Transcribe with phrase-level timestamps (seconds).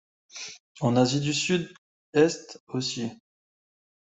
[0.79, 3.11] En Asie du sud-est aussi.